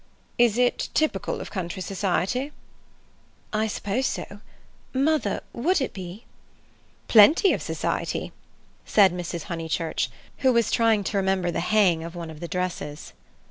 [0.39, 2.51] "Is it typical of country society?"
[3.53, 4.39] "I suppose so.
[4.95, 6.25] Mother, would it be?"
[7.07, 8.31] "Plenty of society,"
[8.83, 9.43] said Mrs.
[9.43, 10.09] Honeychurch,
[10.39, 13.13] who was trying to remember the hang of one of the dresses.